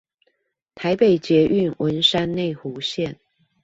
[0.73, 3.17] 台北捷運文山內湖線